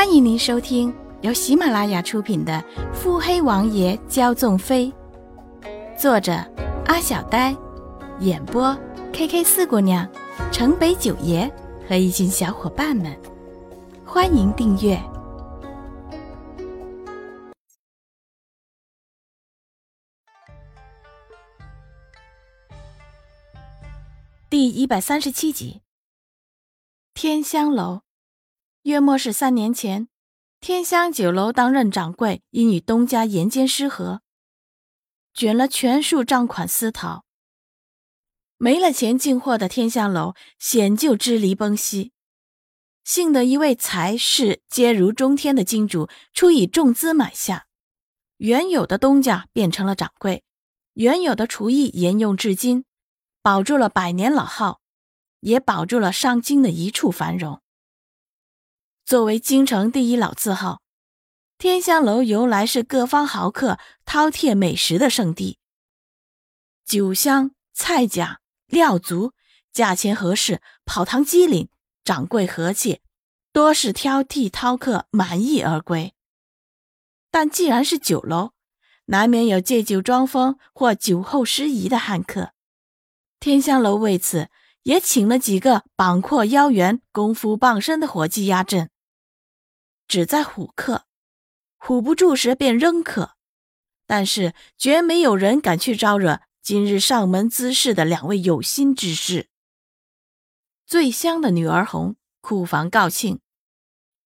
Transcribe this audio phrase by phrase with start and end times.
[0.00, 2.54] 欢迎您收听由喜马拉雅出品的
[2.94, 4.90] 《腹黑王爷骄纵妃》，
[5.94, 6.32] 作者
[6.86, 7.54] 阿小呆，
[8.20, 8.74] 演播
[9.12, 10.10] K K 四姑娘、
[10.50, 11.46] 城北九爷
[11.86, 13.14] 和一群小伙伴们。
[14.06, 14.98] 欢迎订阅
[24.48, 25.82] 第一百三十七集。
[27.12, 28.00] 天香楼，
[28.84, 30.08] 约莫是三年前，
[30.58, 34.22] 天香酒楼当任掌柜因与东家严间失和，
[35.34, 37.26] 卷了全数账款私逃。
[38.56, 42.12] 没了钱进货的天香楼险就支离崩析。
[43.04, 47.66] 幸得一位财势皆如中天的金主出以重资买下，
[48.38, 50.42] 原有的东家变成了掌柜，
[50.94, 52.86] 原有的厨艺沿用至今，
[53.42, 54.80] 保住了百年老号，
[55.40, 57.60] 也保住了上京的一处繁荣。
[59.10, 60.82] 作为京城第一老字号，
[61.58, 65.58] 天香楼由来是各方豪客饕餮美食的圣地，
[66.84, 69.32] 酒香、菜甲、料足，
[69.72, 71.68] 价钱合适，跑堂机灵。
[72.04, 73.00] 掌柜和气，
[73.52, 76.14] 多是挑剔饕客满意而归。
[77.32, 78.52] 但既然是酒楼，
[79.06, 82.52] 难免有借酒装疯或酒后失仪的汉客。
[83.40, 84.50] 天香楼为此
[84.84, 88.88] 也请了几个膀阔腰圆、功夫傍身的伙计压阵，
[90.10, 91.06] 只在唬客，
[91.78, 93.36] 唬不住时便扔客，
[94.08, 99.48] 但是绝没有人敢去招惹今日上门滋事的两位有心之士。
[100.84, 103.38] 最香的女儿红，库房告罄；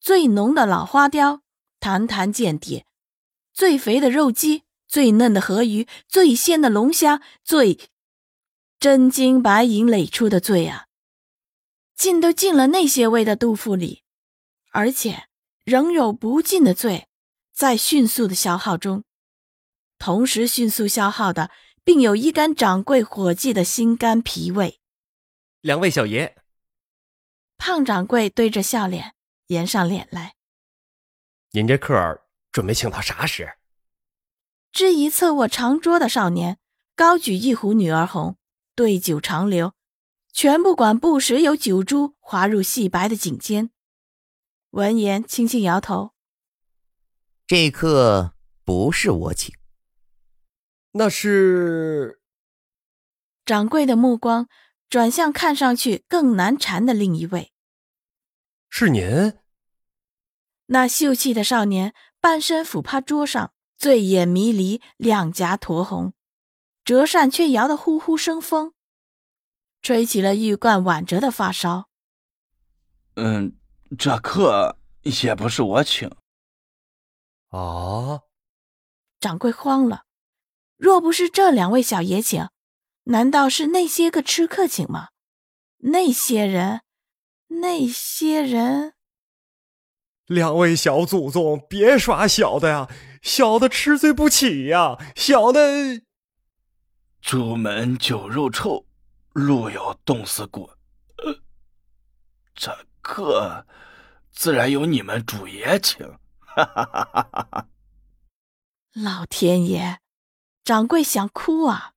[0.00, 1.42] 最浓的老花雕，
[1.78, 2.86] 坛坛见底；
[3.52, 7.78] 最肥的肉鸡，最嫩的河鱼，最鲜的龙虾，最
[8.80, 10.86] 真金白银垒出的罪啊，
[11.94, 14.02] 尽都进了那些位的肚腹里，
[14.72, 15.28] 而且
[15.66, 17.08] 仍有不尽的罪，
[17.52, 19.02] 在迅速的消耗中，
[19.98, 21.50] 同时迅速消耗的，
[21.82, 24.78] 并有一干掌柜伙计的心肝脾胃。
[25.62, 26.36] 两位小爷。
[27.58, 29.16] 胖掌柜堆着笑脸，
[29.48, 30.36] 严上脸来。
[31.50, 32.22] 您这客
[32.52, 33.54] 准备请到啥时？
[34.70, 36.58] 知一侧卧长桌的少年
[36.94, 38.36] 高举一壶女儿红，
[38.76, 39.72] 对酒长流，
[40.32, 43.72] 全不管不时有酒珠滑入细白的颈间。
[44.70, 46.12] 闻言，轻轻摇头
[47.46, 48.34] ：“这客
[48.64, 49.54] 不是我请。”
[50.92, 52.20] 那是
[53.44, 54.48] 掌柜的目光。
[54.88, 57.52] 转向看上去更难缠的另一位，
[58.68, 59.34] 是您。
[60.66, 66.14] 那秀气的少年半身俯趴桌上，醉眼迷离，两颊酡红，
[66.84, 68.74] 折扇却摇得呼呼生风，
[69.82, 71.88] 吹起了玉冠挽着的发梢。
[73.16, 73.55] 嗯，
[73.98, 76.10] 这客也不是我请。
[77.48, 78.22] 啊！
[79.18, 80.04] 掌柜慌了，
[80.76, 82.48] 若不是这两位小爷请。
[83.04, 85.10] 难道是那些个吃客请吗？
[85.78, 86.80] 那些人，
[87.46, 88.94] 那些人，
[90.26, 92.90] 两位小祖宗，别耍小的呀！
[93.22, 94.98] 小的吃罪不起呀！
[95.14, 96.02] 小的，
[97.20, 98.84] 朱门酒肉臭，
[99.32, 100.70] 路有冻死骨。
[101.24, 101.40] 呃，
[102.54, 103.64] 这客
[104.32, 106.04] 自然有你们主爷请。
[106.40, 107.68] 哈哈哈哈哈！
[108.92, 110.00] 老天爷，
[110.64, 111.92] 掌柜想哭啊！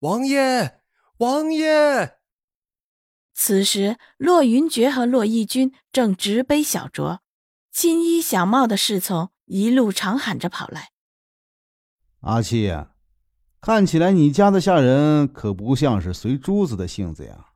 [0.00, 0.80] 王爷，
[1.18, 2.18] 王爷！
[3.34, 7.20] 此时，骆云珏和骆义军正执杯小酌，
[7.70, 10.90] 金衣小帽的侍从一路长喊着跑来
[12.20, 12.72] ：“阿七，
[13.60, 17.52] 看起来你家的下人可不像是随珠子的性子呀，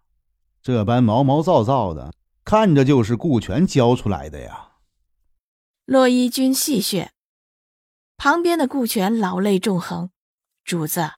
[0.63, 2.13] 这般毛毛躁躁的，
[2.47, 4.77] 看着就是顾全教出来的呀。”
[5.85, 7.11] 骆义军戏谑，
[8.17, 10.11] 旁边的顾全老泪纵横
[10.65, 11.11] ：“主子。”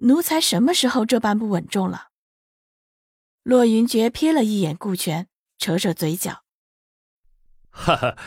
[0.00, 2.08] 奴才什么时候这般不稳重了？
[3.42, 6.42] 洛云珏瞥了一眼顾全，扯扯嘴角
[7.70, 8.18] ：“哈哈，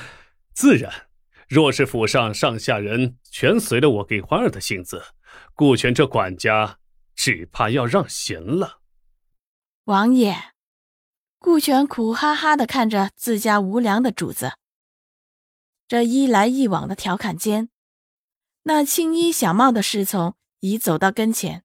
[0.52, 1.10] 自然。
[1.48, 5.04] 若是府上上下人全随了我给欢儿的性子，
[5.54, 6.80] 顾全这管家
[7.14, 8.82] 只怕要让贤了。”
[9.86, 10.36] 王爷，
[11.40, 14.54] 顾全苦哈哈的看着自家无良的主子。
[15.88, 17.70] 这一来一往的调侃间，
[18.64, 20.36] 那青衣小帽的侍从。
[20.62, 21.64] 已走到跟前，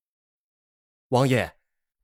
[1.08, 1.56] 王爷，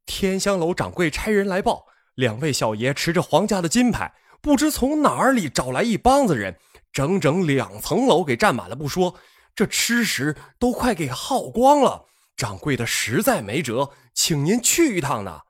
[0.07, 1.87] 天香楼掌柜差人来报，
[2.17, 6.59] 两位小爷持着皇家的金牌，不知从哪儿里找来一帮子人，
[6.93, 9.15] 整整两层楼给占满了不说，
[9.55, 12.07] 这吃食都快给耗光了。
[12.37, 15.43] 掌柜的实在没辙，请您去一趟呢。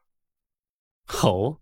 [1.06, 1.60] 好，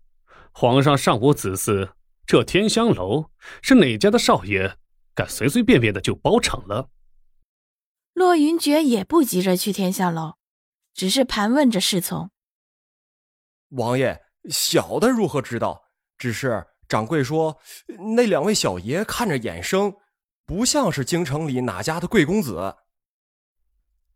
[0.51, 1.91] 皇上尚无子嗣，
[2.25, 3.31] 这天香楼
[3.61, 4.77] 是哪家的少爷
[5.13, 6.89] 敢随随便便的就包场了？
[8.13, 10.33] 洛云珏也不急着去天香楼，
[10.93, 12.31] 只是盘问着侍从
[13.69, 15.83] ：“王爷，小的如何知道？
[16.17, 17.57] 只是掌柜说，
[18.15, 19.95] 那两位小爷看着眼生，
[20.45, 22.75] 不像是京城里哪家的贵公子。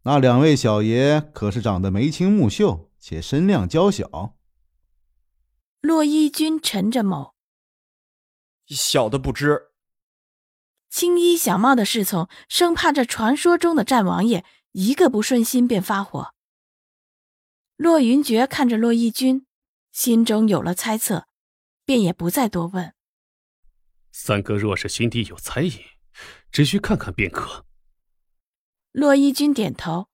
[0.02, 4.36] 那两位小爷可是长得眉清目秀，且身量娇小。”
[5.84, 7.34] 骆一君沉着眸。
[8.68, 9.74] 小的不知。
[10.90, 16.34] 青衣小帽的侍从生怕这传说中的战王爷一个不顺心便发火。
[17.76, 19.46] 洛云珏看着洛一君，
[19.92, 21.28] 心中有了猜测，
[21.84, 22.94] 便也不再多问。
[24.14, 25.82] 三哥若是心底有猜疑，
[26.50, 27.66] 只需看看便可。
[28.94, 30.08] 洛一君点头，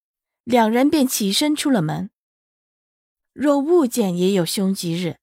[0.45, 2.09] 两人便起身出了门。
[3.33, 5.18] 若物件也有凶吉日，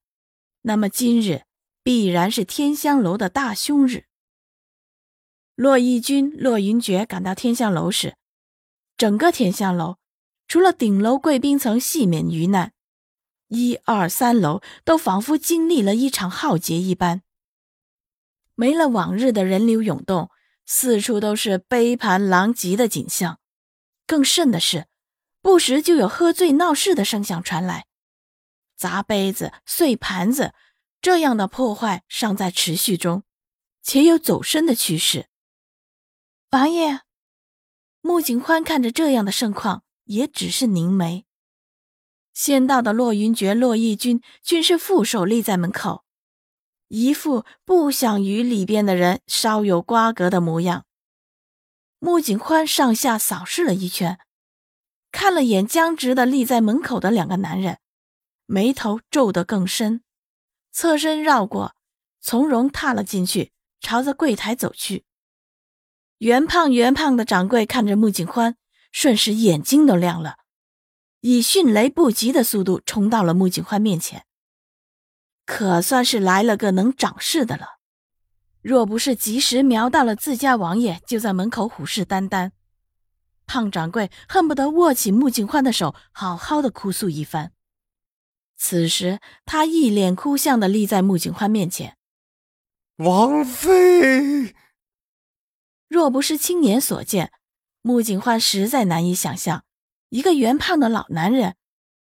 [0.66, 1.42] 那么今日。
[1.86, 4.06] 必然是天香楼的大凶日。
[5.54, 8.16] 骆义军、骆云珏赶到天香楼时，
[8.96, 9.98] 整个天香楼
[10.48, 12.72] 除了顶楼贵宾层幸免于难，
[13.46, 17.22] 一二三楼都仿佛经历了一场浩劫一般。
[18.56, 20.32] 没了往日的人流涌动，
[20.66, 23.38] 四处都是杯盘狼藉的景象。
[24.08, 24.88] 更甚的是，
[25.40, 27.86] 不时就有喝醉闹事的声响传来，
[28.76, 30.54] 砸杯子、碎盘子。
[31.00, 33.22] 这样的破坏尚在持续中，
[33.82, 35.28] 且有走深的趋势。
[36.50, 37.02] 王爷，
[38.00, 41.26] 穆景欢看着这样的盛况，也只是凝眉。
[42.32, 46.04] 先到的骆云珏、骆义军均是负手立在门口，
[46.88, 50.86] 一副不想与里边的人稍有瓜葛的模样。
[51.98, 54.18] 穆景欢上下扫视了一圈，
[55.12, 57.78] 看了眼僵直的立在门口的两个男人，
[58.46, 60.02] 眉头皱得更深。
[60.72, 61.74] 侧身绕过，
[62.20, 65.04] 从容踏了进去，朝着柜台走去。
[66.18, 68.56] 圆胖圆胖的掌柜看着穆景欢，
[68.90, 70.36] 瞬时眼睛都亮了，
[71.20, 74.24] 以迅雷不及的速度冲到了穆景欢面前。
[75.44, 77.78] 可算是来了个能掌事的了，
[78.62, 82.50] 若不是及时瞄到了自家王爷就在门口虎视眈眈，
[83.46, 87.52] 胖掌柜恨不得握起穆景欢的手，好好的哭诉一番。
[88.56, 91.96] 此时，他一脸哭相的立在穆景欢面前。
[92.96, 94.54] 王妃，
[95.86, 97.30] 若不是亲眼所见，
[97.82, 99.64] 穆景欢实在难以想象，
[100.08, 101.56] 一个圆胖的老男人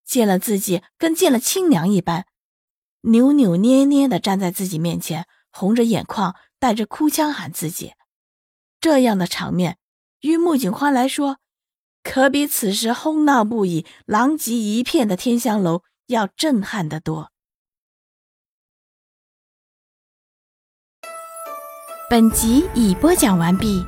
[0.05, 2.27] 见了自己跟见了亲娘一般，
[3.03, 7.95] 扭扭捏捏的站在自己面前，红着眼眶，带着哭腔喊自己。
[8.81, 9.79] 这样的场面，
[10.21, 11.39] 于穆景欢来说，
[12.03, 15.85] 可比此时哄闹不已、狼藉一片的天香楼。
[16.11, 17.31] 要震撼的多。
[22.11, 23.87] 本集已播讲完毕。